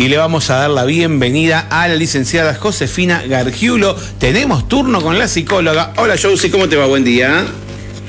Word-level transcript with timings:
y 0.00 0.08
le 0.08 0.16
vamos 0.16 0.48
a 0.48 0.56
dar 0.56 0.70
la 0.70 0.86
bienvenida 0.86 1.66
a 1.68 1.86
la 1.86 1.94
licenciada 1.94 2.54
Josefina 2.54 3.22
Gargiulo. 3.28 3.94
Tenemos 4.18 4.66
turno 4.66 5.02
con 5.02 5.18
la 5.18 5.28
psicóloga. 5.28 5.92
Hola 5.98 6.14
Josie, 6.20 6.50
¿cómo 6.50 6.70
te 6.70 6.76
va? 6.76 6.86
Buen 6.86 7.04
día. 7.04 7.44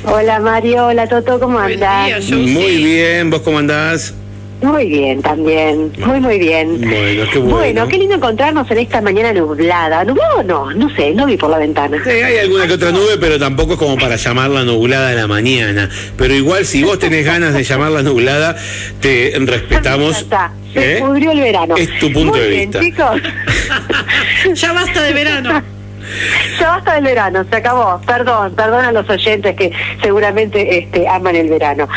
Hola 0.05 0.39
Mario, 0.39 0.85
hola 0.85 1.09
Toto, 1.09 1.37
¿cómo 1.37 1.59
andás? 1.59 2.31
Muy 2.31 2.77
bien, 2.77 3.29
¿vos 3.29 3.41
cómo 3.41 3.57
andás? 3.57 4.13
Muy 4.61 4.85
bien, 4.87 5.21
también. 5.21 5.91
Muy, 5.97 6.21
muy 6.21 6.39
bien. 6.39 6.79
Bueno, 6.79 7.23
qué 7.29 7.39
bueno. 7.39 7.57
Bueno, 7.57 7.87
qué 7.89 7.97
lindo 7.97 8.15
encontrarnos 8.15 8.71
en 8.71 8.77
esta 8.77 9.01
mañana 9.01 9.33
nublada. 9.33 10.05
¿Nublado 10.05 10.43
no? 10.43 10.71
No 10.71 10.95
sé, 10.95 11.11
no 11.11 11.25
vi 11.25 11.35
por 11.35 11.49
la 11.49 11.57
ventana. 11.57 11.97
Sí, 12.05 12.09
hay 12.09 12.37
alguna 12.37 12.67
que 12.67 12.73
otra 12.73 12.91
nube, 12.91 13.17
pero 13.19 13.37
tampoco 13.37 13.73
es 13.73 13.79
como 13.79 13.97
para 13.97 14.15
llamarla 14.15 14.63
nublada 14.63 15.09
a 15.09 15.13
la 15.13 15.27
mañana. 15.27 15.89
Pero 16.15 16.33
igual, 16.35 16.65
si 16.65 16.83
vos 16.83 16.99
tenés 16.99 17.25
ganas 17.25 17.53
de 17.53 17.65
llamarla 17.65 18.01
nublada, 18.01 18.55
te 19.01 19.33
respetamos. 19.39 20.13
Ya 20.13 20.19
está. 20.19 20.60
Se 20.73 20.97
¿Eh? 20.97 21.01
pudrió 21.01 21.31
el 21.31 21.39
verano. 21.41 21.75
Es 21.77 21.89
tu 21.99 22.11
punto 22.11 22.31
Muy 22.31 22.39
de 22.39 22.49
bien, 22.49 22.71
vista. 22.71 22.79
chicos. 22.79 23.21
Ya 24.55 24.73
basta 24.73 25.01
de 25.03 25.13
verano. 25.13 25.63
Ya 26.59 26.67
basta 26.71 26.95
del 26.95 27.05
verano, 27.05 27.45
se 27.49 27.55
acabó. 27.55 28.01
Perdón, 28.05 28.53
perdón 28.53 28.83
a 28.83 28.91
los 28.91 29.07
oyentes 29.09 29.55
que 29.55 29.71
seguramente 30.01 30.79
este, 30.79 31.07
aman 31.07 31.35
el 31.37 31.47
verano. 31.49 31.87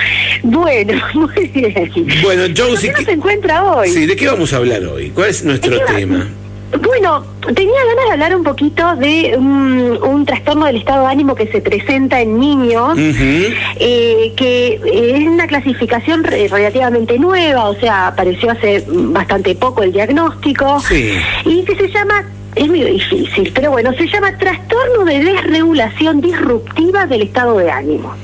Bueno, 0.44 1.02
muy 1.14 1.48
bien. 1.48 1.90
Bueno, 2.22 2.42
¿Con 2.44 2.56
Josie, 2.56 2.90
qué 2.90 2.96
nos 2.96 3.04
¿qué- 3.06 3.12
encuentra 3.12 3.64
hoy? 3.64 3.88
sí, 3.88 4.06
¿de 4.06 4.14
qué 4.14 4.28
vamos 4.28 4.52
a 4.52 4.58
hablar 4.58 4.84
hoy? 4.84 5.10
¿Cuál 5.10 5.30
es 5.30 5.42
nuestro 5.44 5.78
va- 5.80 5.86
tema? 5.86 6.28
Bueno, 6.72 7.24
tenía 7.54 7.84
ganas 7.86 8.04
de 8.06 8.12
hablar 8.12 8.36
un 8.36 8.42
poquito 8.42 8.96
de 8.96 9.34
un, 9.38 9.98
un 10.02 10.26
trastorno 10.26 10.66
del 10.66 10.76
estado 10.76 11.02
de 11.02 11.12
ánimo 11.12 11.34
que 11.34 11.46
se 11.46 11.60
presenta 11.60 12.20
en 12.20 12.38
niños, 12.40 12.96
eh, 12.98 14.32
que 14.36 14.80
es 14.84 15.26
una 15.26 15.46
clasificación 15.46 16.24
re- 16.24 16.48
relativamente 16.48 17.18
nueva, 17.18 17.68
o 17.68 17.74
sea, 17.76 18.08
apareció 18.08 18.50
hace 18.50 18.84
bastante 18.88 19.54
poco 19.54 19.82
el 19.82 19.92
diagnóstico, 19.92 20.80
Sí. 20.80 21.12
y 21.44 21.64
que 21.64 21.76
se 21.76 21.88
llama, 21.88 22.24
es 22.56 22.68
medio 22.68 22.86
difícil, 22.86 23.52
pero 23.54 23.70
bueno, 23.70 23.92
se 23.92 24.06
llama 24.08 24.36
trastorno 24.38 25.04
de 25.04 25.20
desregulación 25.22 26.20
disruptiva 26.20 27.06
del 27.06 27.22
estado 27.22 27.56
de 27.58 27.70
ánimo. 27.70 28.14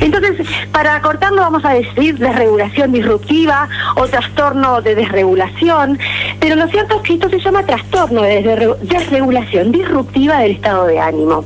Entonces, 0.00 0.46
para 0.72 1.00
cortarlo 1.00 1.42
vamos 1.42 1.64
a 1.64 1.74
decir 1.74 2.18
desregulación 2.18 2.92
disruptiva 2.92 3.68
o 3.96 4.06
trastorno 4.06 4.80
de 4.82 4.94
desregulación, 4.94 5.98
pero 6.40 6.56
lo 6.56 6.66
cierto 6.68 6.96
es 6.96 7.02
que 7.02 7.14
esto 7.14 7.28
se 7.30 7.38
llama 7.40 7.64
trastorno 7.64 8.22
de 8.22 8.42
desre- 8.44 8.76
desregulación 8.80 9.72
disruptiva 9.72 10.38
del 10.38 10.52
estado 10.52 10.86
de 10.86 10.98
ánimo. 11.00 11.44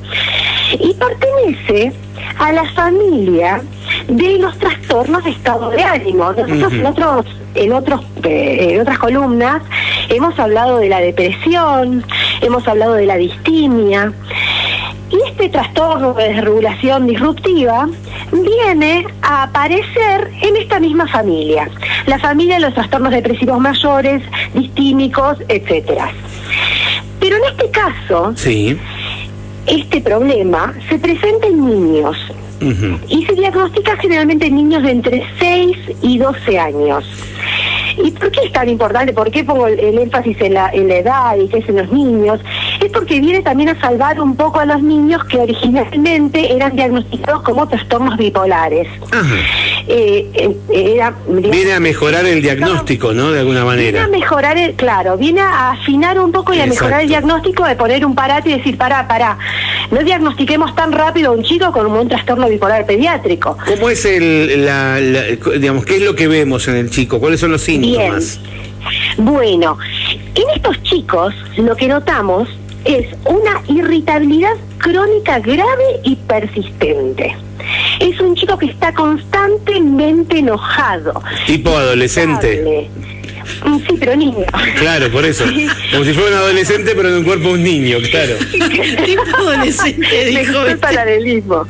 Y 0.79 0.95
pertenece 0.95 1.93
a 2.39 2.53
la 2.53 2.65
familia 2.73 3.63
de 4.09 4.39
los 4.39 4.57
trastornos 4.59 5.25
de 5.25 5.31
estado 5.31 5.71
de 5.71 5.83
ánimo. 5.83 6.33
Nosotros 6.33 6.73
en 6.73 6.87
otros, 6.87 7.27
en 7.55 7.73
otros, 7.73 8.01
eh, 8.25 8.69
en 8.75 8.81
otras 8.83 8.99
columnas 8.99 9.63
hemos 10.09 10.39
hablado 10.39 10.79
de 10.79 10.89
la 10.89 11.01
depresión, 11.01 12.05
hemos 12.43 12.67
hablado 12.69 12.95
de 12.95 13.07
la 13.07 13.17
distimia. 13.17 14.13
Y 15.11 15.17
este 15.29 15.49
trastorno 15.49 16.13
de 16.15 16.29
desregulación 16.29 17.07
disruptiva 17.07 17.89
viene 18.31 19.07
a 19.23 19.45
aparecer 19.45 20.31
en 20.43 20.57
esta 20.57 20.79
misma 20.81 21.07
familia, 21.09 21.69
la 22.07 22.19
familia 22.19 22.57
de 22.57 22.61
los 22.61 22.75
trastornos 22.75 23.13
depresivos 23.13 23.59
mayores, 23.59 24.23
distímicos, 24.55 25.39
etcétera. 25.49 26.11
Pero 27.21 27.37
en 27.37 27.43
este 27.45 27.71
caso, 27.71 28.33
Sí. 28.37 28.77
este 29.67 30.01
problema 30.01 30.75
se 30.89 30.99
presenta 30.99 31.47
en 31.47 31.65
niños 31.65 32.17
y 33.09 33.25
se 33.25 33.35
diagnostica 33.35 33.97
generalmente 33.97 34.47
en 34.47 34.57
niños 34.57 34.83
de 34.83 34.91
entre 34.91 35.25
6 35.39 35.77
y 36.03 36.19
12 36.19 36.59
años. 36.59 37.05
¿Y 38.03 38.11
por 38.13 38.31
qué 38.31 38.41
es 38.47 38.53
tan 38.53 38.69
importante? 38.69 39.13
¿Por 39.13 39.31
qué 39.31 39.43
pongo 39.45 39.67
el, 39.67 39.99
énfasis 39.99 40.41
en 40.41 40.55
la, 40.55 40.71
en 40.71 40.89
la 40.89 40.97
edad 40.97 41.37
y 41.37 41.49
que 41.49 41.59
es 41.59 41.69
en 41.69 41.77
los 41.77 41.91
niños? 41.93 42.41
Es 42.89 42.95
porque 42.95 43.21
viene 43.21 43.43
también 43.43 43.69
a 43.69 43.79
salvar 43.81 44.19
un 44.19 44.35
poco 44.35 44.61
a 44.61 44.65
los 44.65 44.83
niños 44.83 45.23
que 45.25 45.37
originalmente 45.37 46.55
eran 46.55 46.75
diagnosticados 46.75 47.43
como 47.43 47.69
trastornos 47.69 48.17
bipolares. 48.17 48.89
Ajá. 49.13 49.35
Eh, 49.87 50.27
eh, 50.35 50.57
era, 50.95 51.15
digamos, 51.29 51.51
Viene 51.51 51.73
a 51.75 51.81
mejorar 51.81 52.25
el 52.25 52.41
diagnóstico, 52.41 53.13
¿no? 53.13 53.31
De 53.31 53.41
alguna 53.41 53.65
Viene 53.65 53.77
manera. 53.77 54.05
a 54.05 54.09
mejorar, 54.09 54.57
el, 54.57 54.75
claro, 54.75 55.19
viene 55.19 55.41
a 55.43 55.73
afinar 55.73 56.19
un 56.19 56.33
poco 56.33 56.55
y 56.55 56.61
a 56.61 56.67
mejorar 56.67 57.03
el 57.03 57.09
diagnóstico 57.09 57.65
de 57.65 57.77
poner 57.77 58.05
un 58.07 58.15
parate 58.15 58.51
y 58.51 58.57
decir, 58.57 58.79
pará, 58.79 59.07
pará, 59.07 59.39
no 59.91 60.01
diagnostiquemos 60.03 60.75
tan 60.75 60.93
rápido 60.93 61.33
a 61.33 61.35
un 61.35 61.43
chico 61.43 61.71
con 61.73 61.87
un 61.87 62.09
trastorno 62.09 62.49
bipolar 62.49 62.87
pediátrico. 62.87 63.57
¿Cómo 63.67 63.91
es 63.91 64.05
el, 64.07 64.65
la, 64.65 64.99
la- 65.01 65.25
digamos, 65.59 65.85
qué 65.85 65.97
es 65.97 66.03
lo 66.03 66.15
que 66.15 66.27
vemos 66.29 66.67
en 66.69 66.77
el 66.77 66.91
chico? 66.91 67.19
¿Cuáles 67.21 67.41
son 67.41 67.53
los 67.53 67.61
síntomas? 67.63 68.41
Bueno, 69.19 69.77
en 70.35 70.45
estos 70.55 70.83
chicos 70.85 71.35
lo 71.57 71.77
que 71.77 71.89
notamos 71.89 72.49
es 72.85 73.07
una 73.25 73.63
irritabilidad 73.69 74.55
crónica 74.79 75.39
grave 75.41 76.01
y 76.05 76.17
persistente. 76.17 77.37
Es 78.01 78.19
un 78.21 78.35
chico 78.35 78.57
que 78.59 78.67
está 78.67 78.93
constantemente 78.93 80.39
enojado. 80.39 81.23
Tipo 81.47 81.71
adolescente. 81.71 82.55
irritable. 82.55 83.18
Mm, 83.65 83.79
Sí, 83.89 83.97
pero 83.99 84.17
niño. 84.17 84.45
Claro, 84.79 85.11
por 85.11 85.25
eso. 85.25 85.47
Sí. 85.49 85.67
Como 85.91 86.05
si 86.05 86.13
fuera 86.13 86.29
un 86.29 86.35
adolescente, 86.43 86.93
pero 86.95 87.09
en 87.09 87.15
un 87.17 87.25
cuerpo 87.25 87.49
de 87.49 87.55
un 87.55 87.63
niño, 87.63 87.99
claro. 88.11 88.35
tipo 89.05 89.23
adolescente, 89.39 90.07
Me 90.33 90.41
dijo. 90.41 90.65
este. 90.67 90.77
paralelismo. 90.77 91.67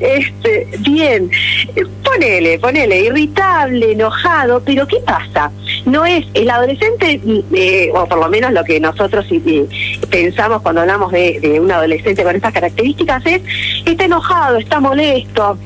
Este, 0.00 0.66
bien, 0.80 1.30
Eh, 1.76 1.84
ponele, 2.04 2.58
ponele, 2.58 3.00
irritable, 3.00 3.92
enojado, 3.92 4.62
pero 4.64 4.86
¿qué 4.86 4.96
pasa? 5.04 5.50
No 5.86 6.04
es 6.04 6.24
el 6.34 6.48
adolescente, 6.50 7.20
eh, 7.54 7.90
o 7.94 8.06
por 8.08 8.18
lo 8.18 8.28
menos 8.28 8.52
lo 8.52 8.64
que 8.64 8.80
nosotros 8.80 9.26
eh, 9.30 9.66
pensamos 10.10 10.62
cuando 10.62 10.80
hablamos 10.82 11.12
de, 11.12 11.38
de 11.40 11.60
un 11.60 11.70
adolescente 11.70 12.22
con 12.22 12.34
estas 12.36 12.52
características 12.52 13.24
es, 13.26 13.42
está 13.84 14.04
enojado, 14.04 14.56
está 14.58 14.80
molesto, 14.80 15.58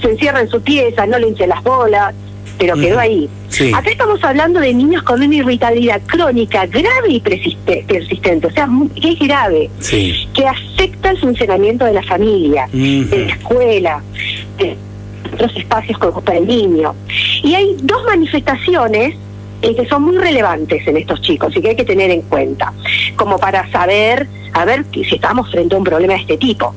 se 0.00 0.10
encierra 0.10 0.40
en 0.40 0.48
su 0.48 0.60
pieza, 0.62 1.06
no 1.06 1.18
le 1.18 1.28
hinche 1.28 1.46
las 1.46 1.62
bolas, 1.62 2.14
pero 2.58 2.74
quedó 2.76 2.98
ahí. 2.98 3.28
Sí. 3.48 3.70
Acá 3.74 3.90
estamos 3.90 4.22
hablando 4.24 4.60
de 4.60 4.72
niños 4.72 5.02
con 5.02 5.22
una 5.22 5.34
irritabilidad 5.34 6.00
crónica 6.06 6.66
grave 6.66 7.08
y 7.10 7.20
persiste- 7.20 7.84
persistente, 7.86 8.46
o 8.46 8.50
sea, 8.52 8.68
que 9.00 9.10
es 9.12 9.18
grave 9.18 9.70
Sí. 9.80 10.28
que 10.34 10.46
afecta 10.46 11.10
el 11.10 11.18
funcionamiento 11.18 11.84
de 11.84 11.92
la 11.94 12.02
familia, 12.02 12.68
de 12.72 13.24
la 13.26 13.32
escuela, 13.34 14.02
de 14.58 14.76
otros 15.34 15.56
espacios 15.56 15.98
que 15.98 16.06
ocupa 16.06 16.34
el 16.36 16.46
niño. 16.46 16.94
Y 17.42 17.54
hay 17.54 17.76
dos 17.82 18.04
manifestaciones 18.04 19.14
eh, 19.62 19.76
que 19.76 19.86
son 19.86 20.02
muy 20.02 20.18
relevantes 20.18 20.84
en 20.88 20.96
estos 20.96 21.20
chicos 21.22 21.54
y 21.56 21.60
que 21.62 21.68
hay 21.70 21.76
que 21.76 21.84
tener 21.84 22.10
en 22.10 22.22
cuenta, 22.22 22.72
como 23.14 23.38
para 23.38 23.70
saber, 23.70 24.26
a 24.54 24.64
ver 24.64 24.84
si 24.92 25.02
estamos 25.14 25.48
frente 25.52 25.76
a 25.76 25.78
un 25.78 25.84
problema 25.84 26.14
de 26.14 26.20
este 26.20 26.36
tipo. 26.36 26.74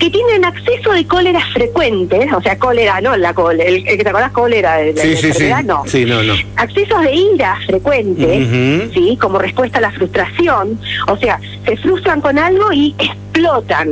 Que 0.00 0.10
tienen 0.10 0.44
acceso 0.44 0.92
de 0.92 1.06
cólera 1.06 1.40
frecuentes, 1.52 2.32
o 2.32 2.40
sea, 2.42 2.58
cólera, 2.58 3.00
no 3.02 3.16
la 3.16 3.32
cólera, 3.34 3.68
el, 3.68 3.86
el 3.86 3.96
que 3.98 4.02
te 4.02 4.08
acordás 4.08 4.32
cólera 4.32 4.78
de 4.78 4.94
la 4.94 5.02
Sí, 5.02 5.10
sí, 5.14 5.20
sí. 5.20 5.26
enfermedad, 5.28 5.62
no 5.64 5.82
Sí, 5.86 6.04
no, 6.06 6.22
no. 6.22 6.34
accesos 6.56 7.02
de 7.02 7.14
ira 7.14 7.56
frecuentes, 7.66 8.46
Ujú. 8.48 8.92
¿sí? 8.94 9.18
Como 9.20 9.38
respuesta 9.38 9.76
a 9.78 9.82
la 9.82 9.92
frustración. 9.92 10.80
O 11.06 11.16
sea, 11.18 11.38
se 11.66 11.76
frustran 11.76 12.20
con 12.22 12.38
algo 12.38 12.72
y 12.72 12.94
explotan. 12.98 13.90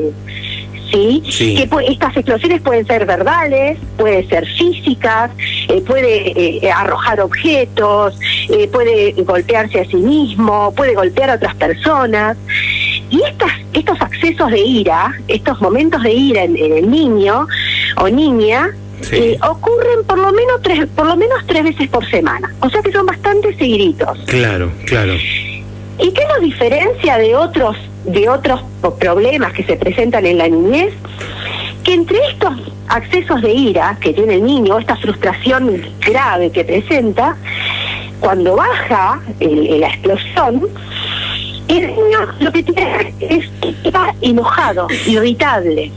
¿Sí? 0.90 1.22
Sí. 1.28 1.54
Que 1.54 1.68
estas 1.92 2.16
explosiones 2.16 2.62
pueden 2.62 2.86
ser 2.86 3.04
verbales, 3.04 3.76
pueden 3.98 4.26
ser 4.26 4.46
físicas, 4.46 5.30
eh, 5.68 5.82
puede 5.86 6.32
eh, 6.64 6.70
arrojar 6.72 7.20
objetos, 7.20 8.18
eh, 8.48 8.66
puede 8.72 9.12
golpearse 9.18 9.80
a 9.80 9.84
sí 9.84 9.96
mismo, 9.96 10.72
puede 10.74 10.94
golpear 10.94 11.28
a 11.28 11.34
otras 11.34 11.54
personas. 11.56 12.38
Y 13.10 13.22
estas, 13.22 13.52
estos 13.72 14.00
accesos 14.00 14.50
de 14.50 14.60
ira, 14.60 15.12
estos 15.28 15.60
momentos 15.60 16.02
de 16.02 16.12
ira 16.12 16.44
en, 16.44 16.56
en 16.56 16.72
el 16.78 16.90
niño 16.90 17.46
o 17.96 18.08
niña, 18.08 18.70
Sí. 19.00 19.14
eh, 19.16 19.38
ocurren 19.48 20.02
por 20.08 20.18
lo 20.18 20.32
menos 20.32 20.60
tres, 20.60 20.88
por 20.96 21.06
lo 21.06 21.16
menos 21.16 21.38
tres 21.46 21.62
veces 21.62 21.88
por 21.88 22.04
semana. 22.10 22.52
O 22.60 22.68
sea 22.68 22.82
que 22.82 22.90
son 22.90 23.06
bastante 23.06 23.54
seguiditos. 23.56 24.18
Claro, 24.26 24.72
claro. 24.86 25.14
¿Y 25.14 26.10
qué 26.12 26.22
nos 26.26 26.40
diferencia 26.40 27.16
de 27.16 27.36
otros 27.36 27.76
de 28.04 28.28
otros 28.28 28.60
problemas 28.98 29.52
que 29.52 29.62
se 29.62 29.76
presentan 29.76 30.26
en 30.26 30.38
la 30.38 30.48
niñez? 30.48 30.92
Que 31.84 31.94
entre 31.94 32.18
estos 32.32 32.54
accesos 32.88 33.40
de 33.40 33.52
ira 33.52 33.96
que 34.00 34.12
tiene 34.12 34.34
el 34.34 34.44
niño, 34.44 34.78
esta 34.80 34.96
frustración 34.96 35.80
grave 36.04 36.50
que 36.50 36.64
presenta, 36.64 37.36
cuando 38.18 38.56
baja 38.56 39.20
el- 39.38 39.78
la 39.80 39.88
explosión, 39.90 40.62
el 41.68 41.86
niño 41.88 42.18
lo 42.40 42.52
que 42.52 42.62
tiene 42.62 43.14
es 43.20 43.48
que 43.60 43.74
está 43.84 44.14
enojado, 44.20 44.86
irritable. 45.06 45.92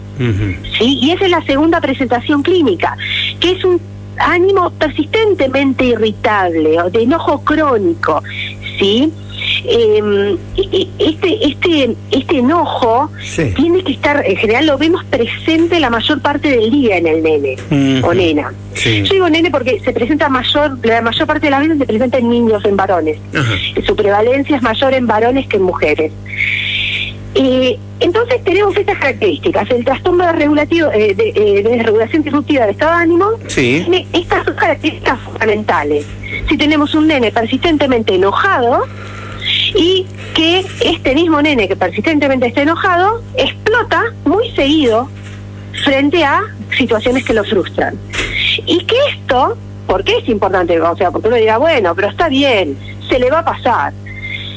¿sí? 0.78 1.00
Y 1.02 1.12
esa 1.12 1.26
es 1.26 1.32
la 1.32 1.42
segunda 1.44 1.82
presentación 1.82 2.44
clínica, 2.44 2.96
que 3.40 3.52
es 3.52 3.64
un 3.64 3.82
ánimo 4.18 4.70
persistentemente 4.72 5.86
irritable 5.86 6.80
o 6.82 6.90
de 6.90 7.04
enojo 7.04 7.42
crónico, 7.44 8.22
¿sí? 8.78 9.12
Eh, 9.66 10.38
este, 11.00 11.48
este, 11.48 11.96
este 12.12 12.38
enojo 12.40 13.10
Sí. 13.22 13.52
tiene 13.56 13.84
que 13.84 13.94
estar, 13.94 14.24
en 14.26 14.36
general 14.38 14.66
lo 14.66 14.78
vemos 14.78 15.04
presente 15.06 15.80
la 15.80 15.90
mayor 15.90 16.22
parte 16.22 16.50
del 16.50 16.70
día 16.72 16.98
en 16.98 17.08
el 17.08 17.24
nene 17.24 17.56
o 18.04 18.14
nena. 18.14 18.54
Sí. 18.74 19.04
Yo 19.04 19.14
digo 19.14 19.30
nene 19.30 19.52
porque 19.52 19.80
se 19.80 19.92
presenta 19.94 20.30
mayor, 20.30 20.78
la 20.84 21.02
mayor 21.02 21.28
parte 21.28 21.48
de 21.48 21.52
las 21.52 21.62
veces 21.62 21.78
se 21.80 21.86
presenta 21.86 22.18
en 22.18 22.30
niños, 22.30 22.64
en 22.66 22.76
varones. 22.78 23.18
Ajá. 23.36 23.54
Su 23.86 23.96
prevalencia 23.96 24.56
es 24.58 24.62
mayor 24.62 24.94
en 24.94 25.08
varones 25.08 25.48
que 25.48 25.58
en 25.58 25.64
mujeres. 25.64 26.12
Eh, 27.34 27.78
entonces 28.02 28.44
tenemos 28.44 28.76
estas 28.76 28.98
características. 28.98 29.70
El 29.72 29.86
trastorno 29.86 30.26
de, 30.26 30.32
regulativo, 30.34 30.90
eh, 30.94 31.14
de, 31.16 31.30
eh, 31.30 31.64
de 31.64 31.84
regulación 31.84 32.24
disruptiva 32.24 32.62
del 32.64 32.72
estado 32.72 32.98
de 32.98 33.04
ánimo 33.04 33.26
Sí. 33.48 33.82
tiene 33.86 34.06
estas 34.12 34.46
dos 34.46 34.56
características 34.56 35.20
fundamentales. 35.22 36.06
Si 36.50 36.58
tenemos 36.58 36.94
un 36.94 37.08
nene 37.08 37.32
persistentemente 37.32 38.16
enojado 38.16 38.86
y 39.76 40.06
que 40.34 40.66
este 40.82 41.14
mismo 41.16 41.42
nene 41.42 41.68
que 41.68 41.76
persistentemente 41.76 42.48
está 42.48 42.62
enojado 42.62 43.22
explota 43.36 44.04
muy 44.26 44.50
seguido 44.52 45.10
frente 45.84 46.24
a 46.24 46.42
situaciones 46.78 47.24
que 47.26 47.34
lo 47.34 47.44
frustran. 47.44 47.98
Y 48.66 48.84
que 48.86 48.96
esto, 49.10 49.58
¿por 49.88 50.04
qué 50.04 50.18
es 50.18 50.30
importante? 50.30 50.80
O 50.80 50.96
sea, 50.96 51.12
porque 51.12 51.28
uno 51.28 51.38
dirá, 51.38 51.58
bueno, 51.58 51.96
pero 51.96 52.10
está 52.10 52.30
bien, 52.30 52.78
se 53.10 53.20
le 53.20 53.30
va 53.30 53.40
a 53.40 53.46
pasar. 53.46 53.94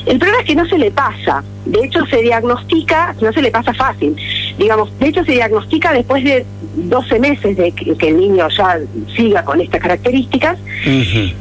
El 0.07 0.19
problema 0.19 0.41
es 0.41 0.47
que 0.47 0.55
no 0.55 0.67
se 0.67 0.79
le 0.79 0.91
pasa. 0.91 1.43
De 1.65 1.83
hecho, 1.83 2.05
se 2.07 2.21
diagnostica, 2.21 3.15
no 3.23 3.33
se 3.33 3.41
le 3.41 3.51
pasa 3.51 3.73
fácil. 3.73 4.15
Digamos, 4.59 4.97
de 4.99 5.09
hecho, 5.09 5.25
se 5.25 5.33
diagnostica 5.33 5.93
después 5.93 6.23
de 6.25 6.45
12 6.75 7.21
meses 7.21 7.57
de 7.57 7.73
que, 7.73 7.97
que 7.97 8.09
el 8.09 8.19
niño 8.19 8.47
ya 8.51 8.79
siga 9.17 9.43
con 9.45 9.61
estas 9.61 9.81
características. 9.81 10.59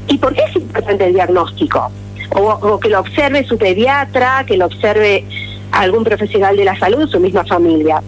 ¿Y 0.08 0.18
por 0.18 0.34
qué 0.34 0.44
es 0.44 0.56
importante 0.56 1.08
el 1.08 1.14
diagnóstico? 1.14 1.92
O, 2.36 2.52
o 2.52 2.80
que 2.80 2.90
lo 2.90 3.00
observe 3.00 3.46
su 3.46 3.58
pediatra, 3.58 4.44
que 4.48 4.58
lo 4.58 4.66
observe 4.66 5.24
algún 5.72 6.04
profesional 6.04 6.56
de 6.56 6.66
la 6.66 6.78
salud, 6.78 7.10
su 7.10 7.20
misma 7.20 7.44
familia. 7.46 8.02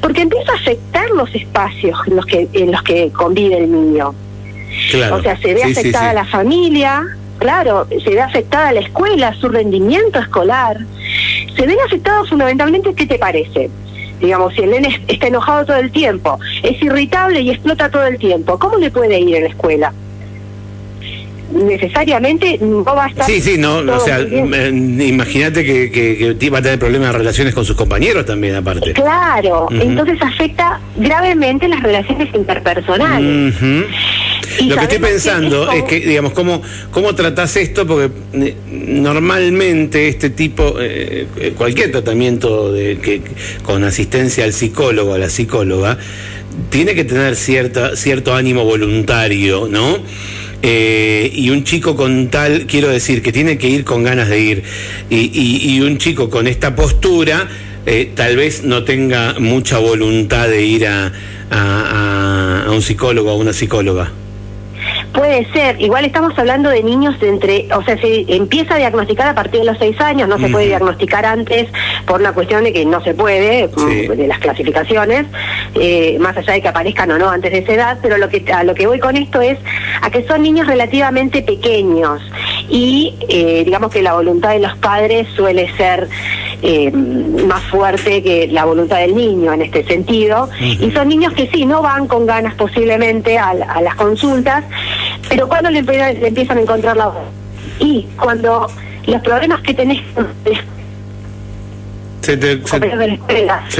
Porque 0.00 0.22
empieza 0.22 0.52
a 0.52 0.56
afectar 0.56 1.08
los 1.10 1.32
espacios 1.34 1.98
en 2.06 2.16
los 2.16 2.26
que, 2.26 2.48
en 2.52 2.72
los 2.72 2.82
que 2.82 3.10
convive 3.10 3.58
el 3.58 3.70
niño. 3.70 4.14
Claro. 4.90 5.16
O 5.16 5.22
sea, 5.22 5.36
se 5.38 5.54
ve 5.54 5.62
Sí, 5.64 5.74
sí, 5.74 5.80
afectada 5.80 6.10
sí. 6.10 6.14
la 6.16 6.24
familia, 6.24 7.04
claro, 7.38 7.86
se 7.88 8.10
ve 8.10 8.20
afectada 8.20 8.72
la 8.72 8.80
escuela, 8.80 9.32
su 9.34 9.48
rendimiento 9.48 10.18
escolar. 10.18 10.78
Se 11.56 11.66
ven 11.66 11.76
afectados 11.86 12.28
fundamentalmente, 12.28 12.92
¿qué 12.94 13.06
te 13.06 13.18
parece? 13.18 13.70
Digamos, 14.20 14.54
si 14.54 14.62
el 14.62 14.70
nene 14.70 15.00
está 15.06 15.28
enojado 15.28 15.66
todo 15.66 15.76
el 15.76 15.90
tiempo, 15.92 16.38
es 16.62 16.80
irritable 16.82 17.40
y 17.40 17.50
explota 17.50 17.90
todo 17.90 18.04
el 18.06 18.18
tiempo, 18.18 18.58
¿cómo 18.58 18.76
le 18.78 18.90
puede 18.90 19.18
ir 19.20 19.36
en 19.36 19.44
la 19.44 19.48
escuela? 19.50 19.92
Necesariamente 21.52 22.58
no 22.60 22.82
va 22.84 23.04
a 23.04 23.08
estar... 23.08 23.26
Sí, 23.26 23.40
sí, 23.40 23.56
no, 23.58 23.78
o 23.78 24.00
sea, 24.00 24.20
eh, 24.20 24.68
imagínate 24.70 25.64
que, 25.64 25.90
que, 25.90 26.36
que 26.38 26.50
va 26.50 26.58
a 26.58 26.62
tener 26.62 26.78
problemas 26.78 27.12
de 27.12 27.18
relaciones 27.18 27.54
con 27.54 27.64
sus 27.64 27.76
compañeros 27.76 28.24
también, 28.24 28.56
aparte. 28.56 28.92
Claro, 28.92 29.68
entonces 29.70 30.20
afecta 30.22 30.80
gravemente 30.96 31.68
las 31.68 31.82
relaciones 31.82 32.34
interpersonales. 32.34 33.54
Lo 34.66 34.76
que 34.76 34.82
estoy 34.82 34.98
pensando 34.98 35.68
que 35.68 35.78
es 35.78 35.84
que, 35.84 36.00
digamos, 36.00 36.32
¿cómo, 36.32 36.62
cómo 36.90 37.14
tratás 37.14 37.56
esto? 37.56 37.86
Porque 37.86 38.10
eh, 38.34 38.54
normalmente 38.70 40.08
este 40.08 40.30
tipo, 40.30 40.76
eh, 40.80 41.26
cualquier 41.56 41.90
tratamiento 41.92 42.72
de, 42.72 42.98
que, 42.98 43.22
con 43.62 43.84
asistencia 43.84 44.44
al 44.44 44.52
psicólogo, 44.52 45.14
a 45.14 45.18
la 45.18 45.28
psicóloga, 45.28 45.98
tiene 46.70 46.94
que 46.94 47.04
tener 47.04 47.36
cierta, 47.36 47.96
cierto 47.96 48.34
ánimo 48.34 48.64
voluntario, 48.64 49.66
¿no? 49.68 49.98
Eh, 50.66 51.30
y 51.34 51.50
un 51.50 51.62
chico 51.64 51.94
con 51.94 52.30
tal, 52.30 52.64
quiero 52.66 52.88
decir, 52.88 53.20
que 53.20 53.32
tiene 53.32 53.58
que 53.58 53.68
ir 53.68 53.84
con 53.84 54.02
ganas 54.02 54.30
de 54.30 54.40
ir, 54.40 54.62
y, 55.10 55.78
un 55.82 55.98
chico 55.98 56.30
con 56.30 56.46
esta 56.46 56.74
postura, 56.74 57.46
eh, 57.84 58.12
tal 58.14 58.36
vez 58.36 58.64
no 58.64 58.82
tenga 58.82 59.34
mucha 59.38 59.76
voluntad 59.78 60.48
de 60.48 60.64
ir 60.64 60.86
a, 60.86 61.08
a- 61.08 61.12
a- 61.50 62.64
a 62.66 62.70
un 62.70 62.80
psicólogo 62.80 63.30
o 63.30 63.34
a 63.34 63.36
una 63.36 63.52
psicóloga. 63.52 64.10
Puede 65.14 65.46
ser, 65.52 65.80
igual 65.80 66.04
estamos 66.04 66.36
hablando 66.36 66.70
de 66.70 66.82
niños 66.82 67.18
de 67.20 67.28
entre, 67.28 67.68
o 67.72 67.84
sea, 67.84 67.96
se 67.98 68.24
empieza 68.34 68.74
a 68.74 68.78
diagnosticar 68.78 69.28
a 69.28 69.34
partir 69.34 69.60
de 69.60 69.66
los 69.66 69.78
seis 69.78 69.98
años, 70.00 70.28
no 70.28 70.38
se 70.38 70.48
puede 70.48 70.66
diagnosticar 70.66 71.24
antes 71.24 71.68
por 72.04 72.20
una 72.20 72.32
cuestión 72.32 72.64
de 72.64 72.72
que 72.72 72.84
no 72.84 73.00
se 73.02 73.14
puede, 73.14 73.70
Sí. 73.76 74.08
mm, 74.08 74.12
de 74.12 74.26
las 74.26 74.38
clasificaciones, 74.40 75.26
eh, 75.76 76.18
más 76.18 76.36
allá 76.36 76.54
de 76.54 76.62
que 76.62 76.68
aparezcan 76.68 77.12
o 77.12 77.18
no 77.18 77.30
antes 77.30 77.52
de 77.52 77.58
esa 77.58 77.72
edad, 77.74 77.98
pero 78.02 78.18
lo 78.18 78.28
que, 78.28 78.44
a 78.52 78.64
lo 78.64 78.74
que 78.74 78.88
voy 78.88 78.98
con 78.98 79.16
esto 79.16 79.40
es 79.40 79.56
a 80.02 80.10
que 80.10 80.26
son 80.26 80.42
niños 80.42 80.66
relativamente 80.66 81.42
pequeños 81.42 82.20
y 82.68 83.14
eh, 83.28 83.62
digamos 83.64 83.92
que 83.92 84.02
la 84.02 84.14
voluntad 84.14 84.50
de 84.50 84.58
los 84.58 84.76
padres 84.78 85.28
suele 85.36 85.70
ser 85.76 86.08
eh, 86.62 86.90
más 86.90 87.62
fuerte 87.64 88.22
que 88.22 88.48
la 88.48 88.64
voluntad 88.64 88.96
del 88.98 89.14
niño 89.14 89.52
en 89.52 89.62
este 89.62 89.84
sentido. 89.84 90.48
Y 90.60 90.90
son 90.92 91.08
niños 91.08 91.34
que 91.34 91.46
sí, 91.48 91.66
no 91.66 91.82
van 91.82 92.06
con 92.06 92.24
ganas 92.24 92.54
posiblemente 92.54 93.38
a 93.38 93.52
las 93.54 93.94
consultas, 93.96 94.64
pero 95.34 95.48
cuando 95.48 95.68
le, 95.70 95.80
empiezan 95.80 96.58
a 96.58 96.60
encontrar 96.60 96.96
la 96.96 97.06
voz. 97.08 97.24
Y 97.80 98.06
cuando 98.16 98.70
los 99.06 99.20
problemas 99.22 99.60
que 99.62 99.74
tenés 99.74 100.00
Se 102.20 102.36
te, 102.36 102.60
se, 102.64 102.64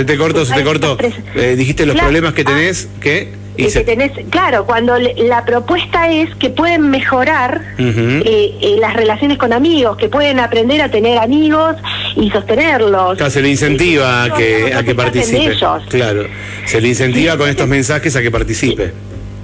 se 0.05 0.17
cortó, 0.19 0.45
se 0.45 0.55
te 0.55 0.65
cortó. 0.65 0.99
Eh, 1.37 1.55
dijiste 1.57 1.87
los 1.87 1.95
Claro. 1.95 2.09
problemas 2.09 2.35
que 2.35 2.43
Ah, 2.43 2.45
tenés, 2.47 2.89
¿qué? 3.01 3.33
y 3.57 3.69
que 3.73 3.81
tenés, 3.85 4.11
claro, 4.31 4.67
cuando 4.67 4.99
le- 4.99 5.15
la 5.29 5.45
propuesta 5.45 6.11
es 6.11 6.35
que 6.35 6.51
pueden 6.51 6.91
mejorar 6.91 7.63
eh, 7.79 8.23
eh, 8.61 8.77
las 8.81 8.95
relaciones 8.95 9.39
con 9.39 9.53
amigos, 9.53 9.97
que 9.97 10.09
pueden 10.09 10.41
aprender 10.41 10.83
a 10.83 10.91
tener 10.91 11.19
amigos 11.19 11.77
y 12.17 12.31
sostenerlos. 12.31 13.17
Claro, 13.17 13.31
se 13.31 13.41
le 13.43 13.49
incentiva 13.51 14.25
a 14.25 14.35
que, 14.35 14.75
a 14.75 14.83
que 14.83 14.89
se 14.89 14.95
participe. 14.97 15.57
Claro, 15.89 16.25
se 16.67 16.81
le 16.81 16.89
incentiva 16.89 17.33
Sí, 17.35 17.39
con 17.39 17.49
estos 17.49 17.69
mensajes 17.69 18.17
a 18.17 18.23
que 18.23 18.31
participe. 18.33 18.93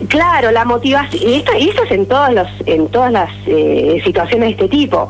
Claro, 0.08 0.50
la 0.50 0.64
motivación, 0.64 1.23
y 1.23 1.35
esto, 1.35 1.52
y 1.58 1.69
esto 1.69 1.85
es 1.85 1.91
en 1.91 2.06
todos 2.06 2.32
los, 2.32 2.49
en 2.64 2.88
todas 2.88 3.12
las 3.12 3.31
eh, 3.47 4.00
situaciones 4.02 4.49
de 4.49 4.52
este 4.52 4.69
tipo. 4.69 5.08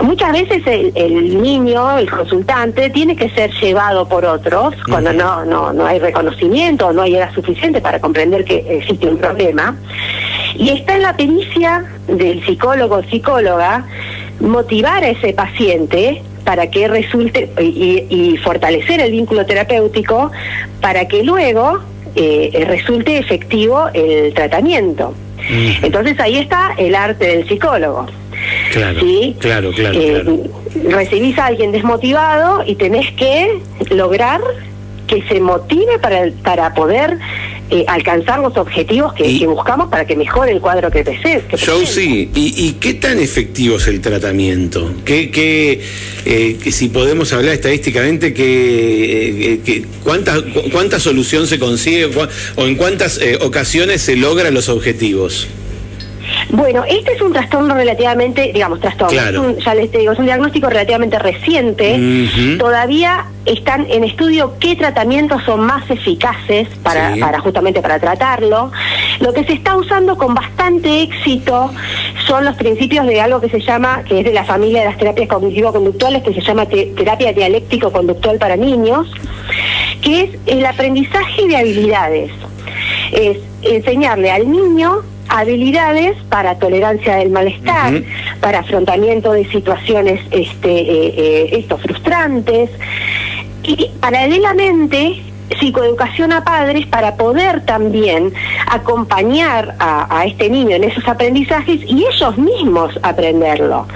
Muchas 0.00 0.32
veces 0.32 0.66
el, 0.66 0.92
el 0.96 1.40
niño, 1.40 1.98
el 1.98 2.10
consultante, 2.10 2.90
tiene 2.90 3.14
que 3.14 3.30
ser 3.30 3.52
llevado 3.60 4.08
por 4.08 4.24
otros 4.24 4.74
cuando 4.88 5.12
no, 5.12 5.44
no, 5.44 5.72
no 5.72 5.86
hay 5.86 5.98
reconocimiento, 5.98 6.92
no 6.92 7.02
hay 7.02 7.16
edad 7.16 7.32
suficiente 7.34 7.80
para 7.80 8.00
comprender 8.00 8.44
que 8.44 8.78
existe 8.78 9.06
un 9.06 9.18
problema. 9.18 9.76
Y 10.56 10.70
está 10.70 10.96
en 10.96 11.02
la 11.02 11.16
pericia 11.16 11.84
del 12.08 12.44
psicólogo 12.44 12.96
o 12.96 13.02
psicóloga 13.04 13.86
motivar 14.40 15.04
a 15.04 15.10
ese 15.10 15.34
paciente 15.34 16.22
para 16.44 16.68
que 16.70 16.88
resulte 16.88 17.50
y, 17.60 18.06
y 18.08 18.36
fortalecer 18.38 19.00
el 19.00 19.12
vínculo 19.12 19.46
terapéutico 19.46 20.32
para 20.80 21.06
que 21.06 21.22
luego 21.22 21.78
eh, 22.14 22.64
resulte 22.68 23.18
efectivo 23.18 23.88
el 23.94 24.32
tratamiento. 24.34 25.14
Entonces 25.82 26.18
ahí 26.20 26.36
está 26.36 26.74
el 26.76 26.94
arte 26.94 27.26
del 27.26 27.48
psicólogo. 27.48 28.06
Claro, 28.72 29.00
¿sí? 29.00 29.36
claro, 29.38 29.70
claro, 29.72 29.98
Eh, 29.98 30.22
claro. 30.22 30.96
Recibís 30.96 31.38
a 31.38 31.46
alguien 31.46 31.72
desmotivado 31.72 32.62
y 32.66 32.74
tenés 32.76 33.10
que 33.12 33.58
lograr 33.90 34.40
que 35.06 35.22
se 35.22 35.40
motive 35.40 35.98
para, 35.98 36.30
para 36.44 36.72
poder 36.74 37.18
eh, 37.70 37.84
alcanzar 37.88 38.40
los 38.40 38.56
objetivos 38.56 39.12
que, 39.14 39.24
buscamos 39.46 39.88
para 39.88 40.04
que 40.06 40.16
mejore 40.16 40.52
el 40.52 40.60
cuadro 40.60 40.90
que 40.90 41.00
que 41.00 41.04
presenta. 41.04 41.56
Josie, 41.56 42.28
¿y, 42.34 42.54
y 42.66 42.72
qué 42.80 42.94
tan 42.94 43.18
efectivo 43.18 43.76
es 43.76 43.86
el 43.86 44.00
tratamiento? 44.00 44.92
¿Qué, 45.04 45.30
qué, 45.30 45.80
eh, 46.24 46.56
que 46.62 46.72
si 46.72 46.88
podemos 46.88 47.32
hablar 47.32 47.54
estadísticamente, 47.54 48.34
que, 48.34 49.54
eh, 49.54 49.60
que 49.64 49.84
cuánta, 50.04 50.34
cu- 50.42 50.70
cuánta 50.70 50.98
solución 51.00 51.46
se 51.46 51.58
consigue 51.58 52.10
o 52.56 52.66
en 52.66 52.74
cuántas 52.76 53.18
eh, 53.18 53.38
ocasiones 53.40 54.02
se 54.02 54.16
logran 54.16 54.52
los 54.52 54.68
objetivos? 54.68 55.48
Bueno, 56.52 56.84
este 56.88 57.12
es 57.12 57.20
un 57.20 57.32
trastorno 57.32 57.74
relativamente, 57.74 58.50
digamos, 58.52 58.80
trastorno. 58.80 59.12
Claro. 59.12 59.42
Un- 59.42 59.58
ya 59.58 59.74
les 59.74 59.90
digo, 59.92 60.12
es 60.12 60.18
un 60.18 60.26
diagnóstico 60.26 60.68
relativamente 60.68 61.18
reciente. 61.18 62.26
Todavía 62.58 63.26
están 63.46 63.86
en 63.88 64.04
estudio 64.04 64.54
qué 64.60 64.76
tratamientos 64.76 65.42
son 65.44 65.60
más 65.60 65.88
eficaces 65.90 66.68
para, 66.82 67.14
Sí. 67.14 67.20
para 67.20 67.38
justamente 67.40 67.80
para 67.80 67.98
tratarlo. 67.98 68.70
Lo 69.20 69.32
que 69.32 69.44
se 69.44 69.52
está 69.54 69.76
usando 69.76 70.16
con 70.16 70.34
bastante 70.34 71.02
éxito 71.02 71.70
son 72.26 72.44
los 72.44 72.56
principios 72.56 73.06
de 73.06 73.20
algo 73.20 73.40
que 73.40 73.48
se 73.48 73.60
llama, 73.60 74.02
que 74.06 74.20
es 74.20 74.24
de 74.24 74.32
la 74.32 74.44
familia 74.44 74.80
de 74.80 74.86
las 74.86 74.98
terapias 74.98 75.28
cognitivo-conductuales, 75.28 76.22
que 76.22 76.34
se 76.34 76.40
llama 76.40 76.66
te- 76.66 76.86
terapia 76.96 77.32
dialéctico-conductual 77.32 78.38
para 78.38 78.56
niños, 78.56 79.06
que 80.02 80.22
es 80.22 80.30
el 80.46 80.64
aprendizaje 80.66 81.46
de 81.46 81.56
habilidades. 81.56 82.30
Es 83.12 83.38
enseñarle 83.62 84.30
al 84.30 84.50
niño 84.50 85.02
habilidades 85.30 86.16
para 86.28 86.58
tolerancia 86.58 87.16
del 87.16 87.30
malestar, 87.30 88.02
para 88.40 88.58
afrontamiento 88.60 89.32
de 89.32 89.44
situaciones 89.50 90.20
este, 90.30 90.70
eh, 90.70 91.14
eh, 91.16 91.48
esto, 91.52 91.78
frustrantes 91.78 92.70
y 93.62 93.90
paralelamente 94.00 95.22
psicoeducación 95.58 96.32
a 96.32 96.44
padres 96.44 96.86
para 96.86 97.16
poder 97.16 97.64
también 97.66 98.32
acompañar 98.70 99.74
a, 99.80 100.18
a 100.20 100.24
este 100.24 100.48
niño 100.48 100.76
en 100.76 100.84
esos 100.84 101.06
aprendizajes 101.08 101.80
y 101.86 102.04
ellos 102.06 102.38
mismos 102.38 102.98
aprenderlo. 103.02 103.86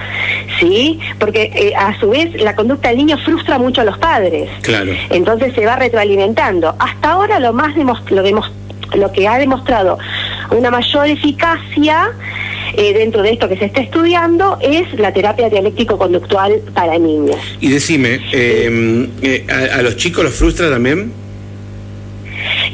¿sí? 0.59 0.99
Porque 1.19 1.53
eh, 1.55 1.73
a 1.77 1.99
su 2.01 2.11
vez 2.11 2.41
la 2.43 2.55
conducta 2.57 2.89
del 2.89 2.99
niño 2.99 3.19
frustra 3.19 3.59
mucho 3.59 3.83
a 3.83 3.85
los 3.85 3.99
padres. 3.99 4.51
Claro. 4.63 4.93
Entonces 5.11 5.55
se 5.55 5.65
va 5.65 5.77
retroalimentando. 5.77 6.75
Hasta 6.79 7.13
ahora 7.13 7.39
lo 7.39 7.53
más 7.53 7.75
demos- 7.77 8.03
lo, 8.11 8.23
demos- 8.25 8.51
lo 8.95 9.13
que 9.13 9.27
ha 9.29 9.39
demostrado 9.39 9.99
una 10.55 10.71
mayor 10.71 11.09
eficacia 11.09 12.13
eh, 12.77 12.93
dentro 12.95 13.23
de 13.23 13.33
esto 13.33 13.49
que 13.49 13.57
se 13.57 13.67
está 13.67 13.81
estudiando 13.81 14.59
es 14.61 14.93
la 14.99 15.13
terapia 15.13 15.49
dialéctico-conductual 15.49 16.61
para 16.73 16.99
niños. 16.99 17.37
Y 17.61 17.69
decime, 17.69 18.21
eh, 18.33 19.09
eh, 19.23 19.47
a, 19.51 19.79
a 19.79 19.83
los 19.83 19.97
chicos 19.97 20.25
los 20.25 20.35
frustra 20.35 20.71
también? 20.71 21.13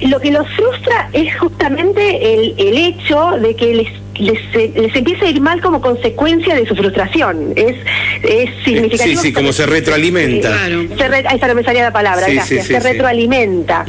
Lo 0.02 0.18
que 0.20 0.30
los 0.30 0.48
frustra 0.56 1.10
es 1.12 1.36
justamente 1.38 2.34
el, 2.34 2.54
el 2.56 2.78
hecho 2.78 3.32
de 3.40 3.54
que 3.54 3.74
les, 3.74 3.88
les, 4.20 4.38
eh, 4.54 4.72
les 4.74 4.94
empieza 4.94 5.24
a 5.24 5.28
ir 5.28 5.40
mal 5.40 5.60
como 5.60 5.80
consecuencia 5.80 6.54
de 6.54 6.66
su 6.66 6.74
frustración. 6.74 7.52
Es, 7.56 7.76
es 8.22 8.50
significativo. 8.64 9.20
sí, 9.20 9.28
sí, 9.28 9.32
como 9.32 9.52
se 9.52 9.66
retroalimenta. 9.66 10.48
Claro. 10.48 10.82
Se 10.96 11.08
re- 11.08 11.24
ahí 11.28 11.34
está, 11.34 11.48
no 11.48 11.54
me 11.54 11.64
salía 11.64 11.82
la 11.82 11.92
palabra, 11.92 12.26
Sí, 12.26 12.34
gracias. 12.34 12.66
sí, 12.66 12.74
sí, 12.74 12.80
se 12.80 12.80
retroalimenta. 12.92 13.84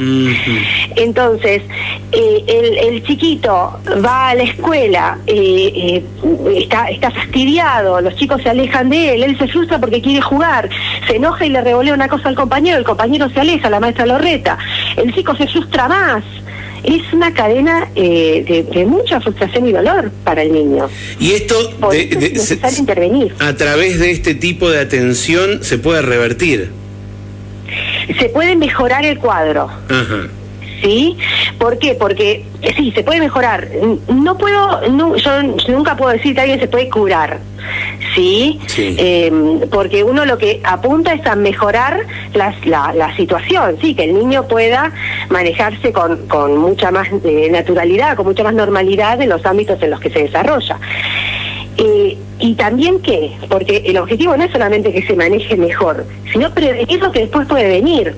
Entonces, 0.96 1.62
eh, 2.12 2.44
el, 2.46 2.78
el 2.94 3.02
chiquito 3.04 3.78
va 4.04 4.30
a 4.30 4.34
la 4.34 4.42
escuela, 4.44 5.18
eh, 5.26 5.72
eh, 5.74 6.04
está, 6.56 6.88
está 6.90 7.10
fastidiado, 7.10 8.00
los 8.00 8.14
chicos 8.16 8.42
se 8.42 8.50
alejan 8.50 8.90
de 8.90 9.14
él, 9.14 9.22
él 9.22 9.38
se 9.38 9.48
frustra 9.48 9.78
porque 9.78 10.00
quiere 10.00 10.20
jugar, 10.20 10.68
se 11.06 11.16
enoja 11.16 11.46
y 11.46 11.50
le 11.50 11.60
revolea 11.62 11.94
una 11.94 12.08
cosa 12.08 12.28
al 12.28 12.34
compañero, 12.34 12.78
el 12.78 12.84
compañero 12.84 13.28
se 13.30 13.40
aleja, 13.40 13.70
la 13.70 13.80
maestra 13.80 14.06
lo 14.06 14.18
reta, 14.18 14.58
el 14.96 15.14
chico 15.14 15.34
se 15.36 15.46
frustra 15.46 15.88
más. 15.88 16.22
Es 16.84 17.12
una 17.12 17.32
cadena 17.32 17.88
eh, 17.94 18.44
de, 18.46 18.62
de 18.64 18.84
mucha 18.86 19.20
frustración 19.20 19.68
y 19.68 19.72
dolor 19.72 20.10
para 20.24 20.42
el 20.42 20.52
niño. 20.52 20.88
Y 21.20 21.32
esto 21.32 21.54
Por 21.78 21.92
de- 21.92 22.02
eso 22.10 22.18
de- 22.18 22.26
es 22.26 22.32
necesario 22.34 22.74
se- 22.74 22.80
intervenir. 22.80 23.34
a 23.38 23.54
través 23.54 24.00
de 24.00 24.10
este 24.10 24.34
tipo 24.34 24.68
de 24.70 24.80
atención 24.80 25.62
se 25.62 25.78
puede 25.78 26.02
revertir. 26.02 26.70
Se 28.18 28.28
puede 28.30 28.56
mejorar 28.56 29.04
el 29.06 29.18
cuadro. 29.18 29.64
Ajá. 29.88 30.28
¿Sí? 30.82 31.16
¿Por 31.58 31.78
qué? 31.78 31.94
Porque 31.94 32.44
eh, 32.60 32.74
sí, 32.76 32.92
se 32.92 33.02
puede 33.02 33.20
mejorar. 33.20 33.68
No 34.08 34.36
puedo, 34.36 34.88
no, 34.90 35.16
yo 35.16 35.42
nunca 35.68 35.96
puedo 35.96 36.12
decir 36.12 36.34
que 36.34 36.40
alguien 36.40 36.60
se 36.60 36.68
puede 36.68 36.88
curar, 36.90 37.38
¿sí? 38.14 38.60
Sí. 38.66 38.96
Eh, 38.98 39.32
porque 39.70 40.04
uno 40.04 40.24
lo 40.24 40.38
que 40.38 40.60
apunta 40.64 41.12
es 41.12 41.26
a 41.26 41.36
mejorar 41.36 42.04
la, 42.34 42.54
la 42.94 43.16
situación, 43.16 43.76
¿sí? 43.80 43.94
Que 43.94 44.04
el 44.04 44.14
niño 44.14 44.46
pueda 44.48 44.92
manejarse 45.30 45.92
con, 45.92 46.26
con 46.28 46.56
mucha 46.58 46.90
más 46.90 47.08
eh, 47.24 47.48
naturalidad, 47.50 48.16
con 48.16 48.26
mucha 48.26 48.42
más 48.42 48.54
normalidad 48.54 49.20
en 49.20 49.28
los 49.28 49.44
ámbitos 49.46 49.82
en 49.82 49.90
los 49.90 50.00
que 50.00 50.10
se 50.10 50.24
desarrolla. 50.24 50.78
Eh, 51.78 52.18
y 52.38 52.54
también 52.54 53.00
qué, 53.00 53.32
porque 53.48 53.82
el 53.86 53.96
objetivo 53.96 54.36
no 54.36 54.44
es 54.44 54.52
solamente 54.52 54.92
que 54.92 55.02
se 55.06 55.16
maneje 55.16 55.56
mejor, 55.56 56.04
sino 56.30 56.52
prevenir 56.52 57.00
lo 57.00 57.10
que 57.12 57.20
después 57.20 57.46
puede 57.48 57.68
venir. 57.68 58.14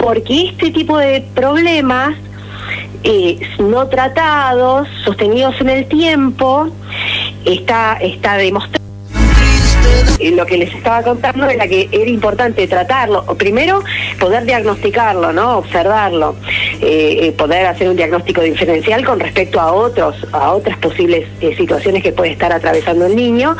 Porque 0.00 0.48
este 0.48 0.70
tipo 0.70 0.98
de 0.98 1.22
problemas 1.34 2.16
eh, 3.02 3.38
no 3.58 3.86
tratados, 3.88 4.88
sostenidos 5.04 5.60
en 5.60 5.70
el 5.70 5.86
tiempo, 5.86 6.68
está, 7.44 7.98
está 8.00 8.36
demostrado. 8.36 8.80
Eh, 10.18 10.32
Lo 10.32 10.44
que 10.44 10.58
les 10.58 10.74
estaba 10.74 11.02
contando 11.02 11.48
era 11.48 11.66
que 11.66 11.88
era 11.90 12.10
importante 12.10 12.66
tratarlo, 12.66 13.24
primero 13.38 13.82
poder 14.18 14.44
diagnosticarlo, 14.44 15.32
¿no? 15.32 15.58
Observarlo, 15.58 16.36
eh, 16.80 17.32
poder 17.38 17.66
hacer 17.66 17.88
un 17.88 17.96
diagnóstico 17.96 18.42
diferencial 18.42 19.04
con 19.04 19.18
respecto 19.18 19.60
a 19.60 19.72
otros, 19.72 20.14
a 20.32 20.52
otras 20.52 20.76
posibles 20.78 21.26
situaciones 21.56 22.02
que 22.02 22.12
puede 22.12 22.32
estar 22.32 22.52
atravesando 22.52 23.06
el 23.06 23.16
niño. 23.16 23.56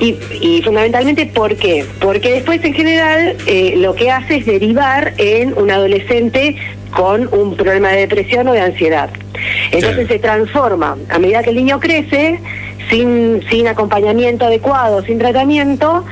Y, 0.00 0.16
y 0.40 0.62
fundamentalmente, 0.62 1.26
¿por 1.26 1.54
qué? 1.56 1.84
Porque 2.00 2.32
después, 2.32 2.64
en 2.64 2.72
general, 2.72 3.36
eh, 3.46 3.74
lo 3.76 3.94
que 3.94 4.10
hace 4.10 4.36
es 4.36 4.46
derivar 4.46 5.12
en 5.18 5.52
un 5.56 5.70
adolescente 5.70 6.56
con 6.90 7.28
un 7.32 7.54
problema 7.54 7.90
de 7.90 8.00
depresión 8.00 8.48
o 8.48 8.52
de 8.52 8.60
ansiedad. 8.60 9.10
Entonces 9.70 10.08
se 10.08 10.18
transforma, 10.18 10.96
a 11.10 11.18
medida 11.18 11.42
que 11.42 11.50
el 11.50 11.56
niño 11.56 11.78
crece, 11.80 12.40
sin, 12.88 13.42
sin 13.48 13.68
acompañamiento 13.68 14.46
adecuado, 14.46 15.02
sin 15.02 15.18
tratamiento, 15.18 16.04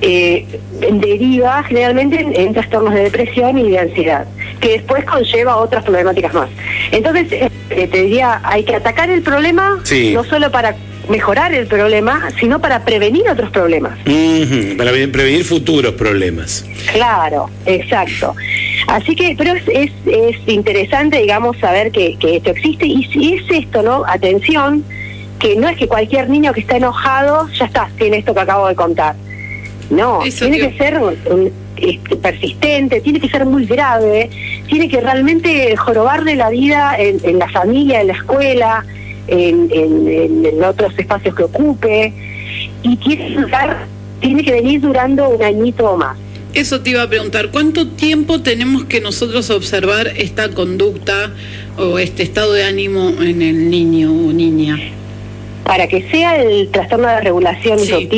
eh, 0.00 0.46
deriva 0.92 1.62
generalmente 1.64 2.20
en, 2.20 2.34
en 2.34 2.54
trastornos 2.54 2.94
de 2.94 3.02
depresión 3.02 3.58
y 3.58 3.70
de 3.70 3.78
ansiedad, 3.78 4.26
que 4.60 4.72
después 4.72 5.04
conlleva 5.04 5.56
otras 5.56 5.84
problemáticas 5.84 6.32
más. 6.32 6.48
Entonces, 6.92 7.26
eh, 7.30 7.50
te 7.88 8.02
diría, 8.02 8.40
hay 8.44 8.62
que 8.64 8.76
atacar 8.76 9.10
el 9.10 9.22
problema 9.22 9.80
Sí. 9.84 10.12
no 10.14 10.24
solo 10.24 10.50
para 10.50 10.74
mejorar 11.08 11.52
el 11.54 11.66
problema, 11.66 12.28
sino 12.40 12.60
para 12.60 12.84
prevenir 12.84 13.28
otros 13.28 13.50
problemas. 13.50 13.98
Para 14.76 14.90
pre- 14.90 15.08
prevenir 15.08 15.44
futuros 15.44 15.92
problemas. 15.94 16.64
Claro, 16.92 17.48
exacto. 17.66 18.34
Así 18.88 19.14
que, 19.16 19.34
pero 19.36 19.52
es, 19.54 19.62
es, 19.68 19.90
es 20.06 20.36
interesante, 20.46 21.18
digamos, 21.20 21.56
saber 21.58 21.90
que, 21.90 22.16
que 22.18 22.36
esto 22.36 22.50
existe 22.50 22.86
y 22.86 23.04
si 23.04 23.34
es 23.34 23.42
esto, 23.50 23.82
¿no? 23.82 24.04
Atención, 24.06 24.84
que 25.38 25.56
no 25.56 25.68
es 25.68 25.76
que 25.76 25.86
cualquier 25.88 26.28
niño 26.30 26.52
que 26.52 26.60
está 26.60 26.76
enojado, 26.76 27.48
ya 27.58 27.66
está, 27.66 27.88
tiene 27.98 28.18
esto 28.18 28.34
que 28.34 28.40
acabo 28.40 28.68
de 28.68 28.74
contar. 28.74 29.14
No, 29.90 30.22
Eso, 30.24 30.46
tiene 30.46 30.58
tío. 30.58 30.70
que 30.70 30.78
ser 30.78 30.98
un- 30.98 31.52
este, 31.76 32.16
persistente, 32.16 33.00
tiene 33.02 33.20
que 33.20 33.28
ser 33.28 33.44
muy 33.44 33.66
grave, 33.66 34.30
tiene 34.66 34.88
que 34.88 35.00
realmente 35.00 35.76
jorobarle 35.76 36.34
la 36.34 36.48
vida 36.48 36.96
en, 36.98 37.18
en 37.22 37.38
la 37.38 37.48
familia, 37.50 38.00
en 38.00 38.06
la 38.08 38.12
escuela, 38.14 38.84
en, 39.28 39.68
en- 39.72 40.08
en- 40.08 40.46
en 40.46 40.64
otros 40.64 40.92
espacios 40.98 41.34
que 41.34 41.42
ocupe, 41.44 42.12
y 42.82 42.96
tiene 42.96 43.28
que, 43.28 43.34
durar- 43.40 43.86
tiene 44.20 44.44
que 44.44 44.52
venir 44.52 44.80
durando 44.80 45.28
un 45.28 45.42
añito 45.42 45.90
o 45.90 45.96
más. 45.96 46.16
Eso 46.54 46.80
te 46.80 46.90
iba 46.90 47.02
a 47.02 47.08
preguntar, 47.08 47.50
¿cuánto 47.50 47.86
tiempo 47.88 48.40
tenemos 48.40 48.84
que 48.84 49.00
nosotros 49.02 49.50
observar 49.50 50.08
esta 50.16 50.48
conducta 50.50 51.32
o 51.76 51.98
este 51.98 52.22
estado 52.22 52.52
de 52.54 52.64
ánimo 52.64 53.10
en 53.20 53.42
el 53.42 53.68
niño 53.70 54.10
o 54.10 54.32
niña? 54.32 54.78
Para 55.64 55.86
que 55.88 56.08
sea 56.10 56.40
el 56.40 56.68
trastorno 56.70 57.08
de 57.08 57.20
regulación 57.20 57.78
Sí. 57.80 58.08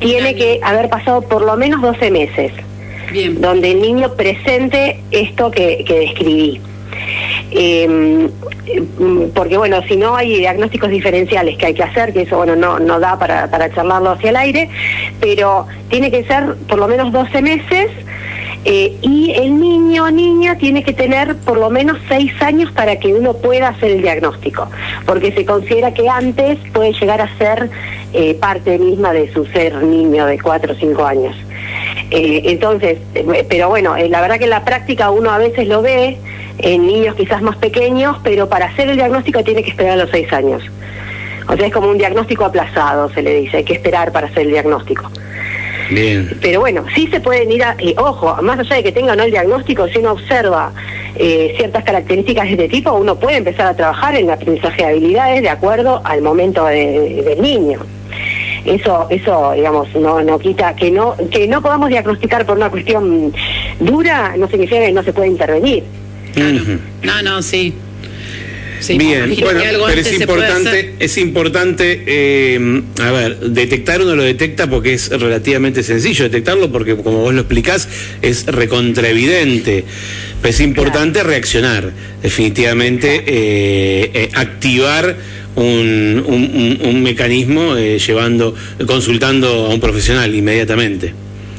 tiene 0.00 0.34
que 0.34 0.60
haber 0.62 0.90
pasado 0.90 1.22
por 1.22 1.42
lo 1.46 1.56
menos 1.56 1.80
12 1.80 2.10
meses, 2.10 2.52
Bien. 3.12 3.40
donde 3.40 3.70
el 3.70 3.80
niño 3.80 4.12
presente 4.14 5.00
esto 5.12 5.50
que, 5.50 5.82
que 5.86 6.00
describí. 6.00 6.60
Eh, 7.50 8.28
porque 9.34 9.56
bueno, 9.56 9.80
si 9.86 9.96
no 9.96 10.16
hay 10.16 10.38
diagnósticos 10.38 10.90
diferenciales 10.90 11.56
que 11.56 11.66
hay 11.66 11.74
que 11.74 11.84
hacer, 11.84 12.12
que 12.12 12.22
eso 12.22 12.36
bueno 12.36 12.56
no, 12.56 12.78
no 12.78 12.98
da 12.98 13.18
para, 13.18 13.48
para 13.48 13.72
charlarlo 13.72 14.10
hacia 14.10 14.30
el 14.30 14.36
aire, 14.36 14.68
pero 15.20 15.66
tiene 15.88 16.10
que 16.10 16.24
ser 16.24 16.56
por 16.68 16.78
lo 16.78 16.88
menos 16.88 17.12
12 17.12 17.42
meses 17.42 17.90
eh, 18.68 18.96
y 19.00 19.30
el 19.30 19.60
niño 19.60 20.06
o 20.06 20.10
niña 20.10 20.58
tiene 20.58 20.82
que 20.82 20.92
tener 20.92 21.36
por 21.36 21.56
lo 21.56 21.70
menos 21.70 21.98
6 22.08 22.32
años 22.42 22.72
para 22.72 22.98
que 22.98 23.14
uno 23.14 23.34
pueda 23.34 23.68
hacer 23.68 23.92
el 23.92 24.02
diagnóstico, 24.02 24.68
porque 25.06 25.30
se 25.30 25.46
considera 25.46 25.94
que 25.94 26.08
antes 26.08 26.58
puede 26.72 26.92
llegar 26.92 27.20
a 27.20 27.38
ser 27.38 27.70
eh, 28.12 28.34
parte 28.34 28.76
misma 28.76 29.12
de 29.12 29.32
su 29.32 29.46
ser 29.46 29.84
niño 29.84 30.26
de 30.26 30.40
4 30.40 30.72
o 30.72 30.76
5 30.76 31.06
años. 31.06 31.36
Eh, 32.10 32.42
entonces, 32.46 32.98
pero 33.48 33.68
bueno, 33.68 33.94
la 33.96 34.20
verdad 34.20 34.38
que 34.38 34.44
en 34.44 34.50
la 34.50 34.64
práctica 34.64 35.10
uno 35.10 35.30
a 35.30 35.38
veces 35.38 35.68
lo 35.68 35.80
ve 35.82 36.18
en 36.58 36.86
niños 36.86 37.14
quizás 37.14 37.42
más 37.42 37.56
pequeños, 37.56 38.16
pero 38.22 38.48
para 38.48 38.66
hacer 38.66 38.88
el 38.88 38.96
diagnóstico 38.96 39.42
tiene 39.44 39.62
que 39.62 39.70
esperar 39.70 39.92
a 39.98 40.02
los 40.04 40.10
seis 40.10 40.32
años. 40.32 40.62
O 41.48 41.56
sea, 41.56 41.66
es 41.66 41.72
como 41.72 41.88
un 41.88 41.98
diagnóstico 41.98 42.44
aplazado, 42.44 43.08
se 43.10 43.22
le 43.22 43.34
dice, 43.40 43.58
hay 43.58 43.64
que 43.64 43.74
esperar 43.74 44.10
para 44.12 44.26
hacer 44.26 44.42
el 44.46 44.50
diagnóstico. 44.50 45.10
Bien. 45.90 46.36
Pero 46.42 46.58
bueno, 46.60 46.84
sí 46.94 47.06
se 47.06 47.20
pueden 47.20 47.52
ir 47.52 47.62
a, 47.62 47.76
eh, 47.78 47.94
ojo, 47.96 48.36
más 48.42 48.58
allá 48.58 48.76
de 48.76 48.82
que 48.82 48.90
tenga 48.92 49.12
o 49.12 49.16
no 49.16 49.22
el 49.22 49.30
diagnóstico, 49.30 49.86
si 49.86 49.98
uno 49.98 50.12
observa 50.12 50.72
eh, 51.14 51.54
ciertas 51.56 51.84
características 51.84 52.46
de 52.46 52.52
este 52.52 52.68
tipo, 52.68 52.92
uno 52.92 53.14
puede 53.16 53.36
empezar 53.36 53.68
a 53.68 53.76
trabajar 53.76 54.16
en 54.16 54.24
el 54.24 54.30
aprendizaje 54.32 54.82
de 54.82 54.88
habilidades 54.88 55.42
de 55.42 55.48
acuerdo 55.48 56.00
al 56.04 56.22
momento 56.22 56.64
de- 56.66 57.22
del 57.24 57.40
niño. 57.40 57.78
Eso, 58.64 59.06
eso, 59.10 59.52
digamos, 59.52 59.94
no, 59.94 60.20
no 60.22 60.40
quita 60.40 60.74
que 60.74 60.90
no, 60.90 61.14
que 61.30 61.46
no 61.46 61.62
podamos 61.62 61.88
diagnosticar 61.88 62.44
por 62.44 62.56
una 62.56 62.68
cuestión 62.68 63.32
dura, 63.78 64.34
no 64.36 64.48
significa 64.48 64.80
que 64.80 64.90
no 64.90 65.04
se 65.04 65.12
puede 65.12 65.28
intervenir. 65.28 65.84
No, 67.02 67.22
no, 67.22 67.42
sí. 67.42 67.72
Sí, 68.78 68.98
Bien, 68.98 69.30
bueno, 69.40 69.60
pero 69.88 70.00
es 70.02 70.06
importante, 70.20 70.94
es 71.00 71.16
importante, 71.16 72.02
eh, 72.06 72.82
a 73.00 73.10
ver, 73.10 73.38
detectar 73.40 74.02
uno 74.02 74.14
lo 74.14 74.22
detecta 74.22 74.68
porque 74.68 74.92
es 74.92 75.08
relativamente 75.08 75.82
sencillo 75.82 76.24
detectarlo 76.24 76.70
porque 76.70 76.94
como 76.94 77.20
vos 77.20 77.32
lo 77.32 77.40
explicás 77.40 77.88
es 78.20 78.44
recontraevidente, 78.44 79.84
pero 80.42 80.50
es 80.50 80.60
importante 80.60 81.22
reaccionar, 81.22 81.90
definitivamente 82.22 83.24
eh, 83.26 84.10
eh, 84.12 84.30
activar 84.34 85.16
un, 85.54 86.22
un- 86.26 86.50
un- 86.54 86.78
un 86.86 87.02
mecanismo 87.02 87.76
eh, 87.78 87.98
llevando, 87.98 88.54
consultando 88.86 89.66
a 89.66 89.68
un 89.70 89.80
profesional 89.80 90.34
inmediatamente. 90.34 91.14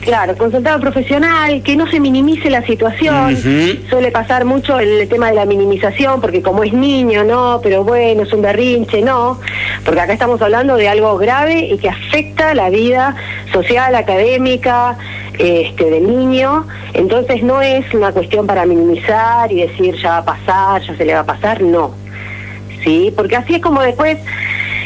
Claro, 0.08 0.38
consultado 0.38 0.80
profesional, 0.80 1.62
que 1.64 1.76
no 1.76 1.86
se 1.86 2.00
minimice 2.00 2.50
la 2.50 2.66
situación. 2.66 3.36
Suele 3.90 4.10
pasar 4.10 4.46
mucho 4.46 4.80
el 4.80 5.06
tema 5.10 5.28
de 5.28 5.36
la 5.36 5.46
minimización, 5.46 6.22
porque 6.22 6.42
como 6.42 6.64
es 6.64 6.72
niño, 6.72 7.26
no, 7.26 7.60
pero 7.62 7.84
bueno, 7.84 8.24
es 8.24 8.32
un 8.32 8.42
berrinche, 8.42 9.02
no. 9.02 9.38
Porque 9.84 10.00
acá 10.00 10.14
estamos 10.14 10.42
hablando 10.42 10.78
de 10.78 10.88
algo 10.88 11.18
grave 11.18 11.60
y 11.60 11.78
que 11.78 11.90
afecta 11.90 12.54
la 12.54 12.70
vida 12.70 13.18
social, 13.52 13.96
académica 13.96 14.98
este, 15.38 15.90
del 15.90 16.08
niño. 16.08 16.66
Entonces 16.94 17.44
no 17.44 17.62
es 17.62 17.94
una 17.94 18.14
cuestión 18.14 18.48
para 18.48 18.66
minimizar 18.66 19.52
y 19.52 19.60
decir 19.60 19.94
ya 20.02 20.12
va 20.12 20.18
a 20.20 20.26
pasar, 20.26 20.82
ya 20.84 20.96
se 20.96 21.04
le 21.04 21.16
va 21.16 21.20
a 21.20 21.26
pasar, 21.26 21.62
no. 21.62 21.94
Sí, 22.82 23.14
porque 23.14 23.36
así 23.36 23.56
es 23.56 23.62
como 23.62 23.82
después 23.82 24.18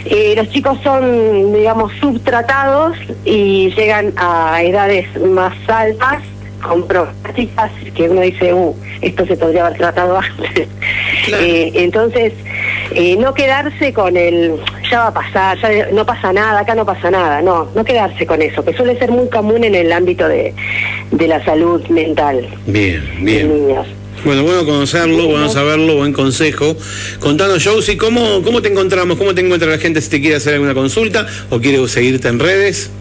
eh, 0.05 0.33
los 0.35 0.49
chicos 0.49 0.77
son, 0.83 1.53
digamos, 1.53 1.91
subtratados 1.99 2.97
y 3.25 3.69
llegan 3.75 4.13
a 4.17 4.61
edades 4.63 5.07
más 5.21 5.53
altas 5.67 6.21
con 6.61 6.87
problemáticas 6.87 7.71
que 7.95 8.09
uno 8.09 8.21
dice, 8.21 8.53
uh, 8.53 8.75
esto 9.01 9.25
se 9.25 9.35
podría 9.35 9.65
haber 9.65 9.77
tratado 9.79 10.19
antes. 10.39 10.67
Claro. 11.25 11.43
Eh, 11.43 11.71
entonces, 11.75 12.33
eh, 12.93 13.15
no 13.17 13.33
quedarse 13.33 13.93
con 13.93 14.15
el, 14.15 14.59
ya 14.89 14.99
va 14.99 15.07
a 15.07 15.13
pasar, 15.13 15.57
ya 15.59 15.87
no 15.91 16.05
pasa 16.05 16.31
nada, 16.33 16.59
acá 16.59 16.75
no 16.75 16.85
pasa 16.85 17.09
nada, 17.09 17.41
no, 17.41 17.67
no 17.75 17.83
quedarse 17.83 18.25
con 18.25 18.41
eso, 18.41 18.63
que 18.63 18.73
suele 18.73 18.97
ser 18.99 19.11
muy 19.11 19.27
común 19.29 19.63
en 19.63 19.75
el 19.75 19.91
ámbito 19.91 20.27
de, 20.27 20.53
de 21.11 21.27
la 21.27 21.43
salud 21.43 21.85
mental 21.87 22.47
Bien, 22.67 23.03
de 23.17 23.23
bien. 23.23 23.49
niños. 23.67 23.87
Bueno, 24.23 24.43
bueno 24.43 24.65
conocerlo, 24.65 25.25
bueno 25.25 25.49
saberlo, 25.49 25.95
buen 25.95 26.13
consejo. 26.13 26.77
Contanos, 27.19 27.63
Josie, 27.65 27.97
¿cómo, 27.97 28.43
¿cómo 28.43 28.61
te 28.61 28.69
encontramos? 28.69 29.17
¿Cómo 29.17 29.33
te 29.33 29.41
encuentra 29.41 29.67
la 29.67 29.79
gente 29.79 29.99
si 29.99 30.09
te 30.09 30.21
quiere 30.21 30.35
hacer 30.35 30.53
alguna 30.53 30.75
consulta 30.75 31.25
o 31.49 31.59
quiere 31.59 31.87
seguirte 31.87 32.27
en 32.27 32.37
redes? 32.37 32.91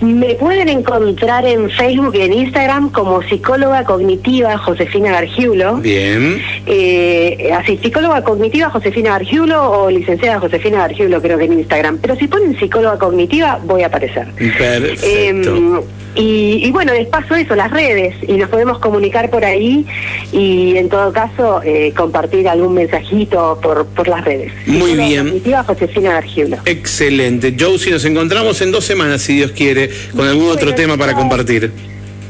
Me 0.00 0.34
pueden 0.34 0.68
encontrar 0.68 1.46
en 1.46 1.70
Facebook 1.70 2.14
y 2.14 2.20
en 2.22 2.32
Instagram 2.32 2.90
como 2.90 3.22
psicóloga 3.22 3.84
cognitiva 3.84 4.58
Josefina 4.58 5.10
Gargiulo. 5.10 5.76
Bien. 5.76 6.42
Eh, 6.66 7.50
así, 7.56 7.78
psicóloga 7.82 8.22
cognitiva 8.22 8.68
Josefina 8.70 9.10
Gargiulo 9.10 9.70
o 9.70 9.90
licenciada 9.90 10.38
Josefina 10.38 10.78
Gargiulo 10.78 11.22
creo 11.22 11.38
que 11.38 11.44
en 11.44 11.54
Instagram. 11.54 11.98
Pero 11.98 12.16
si 12.16 12.28
ponen 12.28 12.58
psicóloga 12.58 12.98
cognitiva 12.98 13.58
voy 13.64 13.82
a 13.82 13.86
aparecer. 13.86 14.26
Perfecto. 14.32 15.06
Eh, 15.06 15.80
y, 16.16 16.66
y 16.66 16.70
bueno, 16.70 16.94
les 16.94 17.06
paso 17.08 17.34
eso, 17.34 17.54
las 17.54 17.70
redes, 17.70 18.14
y 18.26 18.32
nos 18.38 18.48
podemos 18.48 18.78
comunicar 18.78 19.28
por 19.28 19.44
ahí 19.44 19.84
y 20.32 20.74
en 20.76 20.88
todo 20.88 21.12
caso 21.12 21.60
eh, 21.62 21.92
compartir 21.94 22.48
algún 22.48 22.72
mensajito 22.72 23.58
por, 23.62 23.86
por 23.88 24.08
las 24.08 24.24
redes. 24.24 24.50
Muy 24.66 24.94
bien. 24.94 25.26
Cognitiva 25.26 25.62
Josefina 25.64 26.12
Gargiulo. 26.14 26.56
Excelente. 26.64 27.54
Josie, 27.58 27.92
nos 27.92 28.04
encontramos 28.06 28.62
en 28.62 28.72
dos 28.72 28.84
semanas, 28.84 29.20
si 29.22 29.36
Dios 29.36 29.52
quiere, 29.52 29.85
con 30.14 30.26
algún 30.26 30.50
otro 30.50 30.74
tema 30.74 30.96
para 30.96 31.14
compartir. 31.14 31.70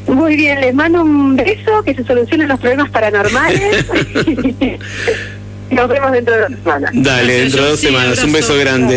Muy 0.07 0.37
bien, 0.37 0.61
les 0.61 0.75
mando 0.75 1.03
un 1.03 1.37
beso, 1.37 1.83
que 1.85 1.95
se 1.95 2.05
solucionen 2.05 2.49
los 2.49 2.61
problemas 2.61 2.91
paranormales. 2.91 3.85
Nos 5.71 5.89
vemos 5.89 6.13
dentro 6.13 6.35
de 6.35 6.41
dos 6.43 6.51
semanas. 6.63 6.91
Dale, 6.95 7.41
dentro 7.41 7.65
de 7.65 7.71
dos 7.71 7.81
semanas. 7.81 8.23
Un 8.23 8.33
beso 8.33 8.57
grande. 8.57 8.95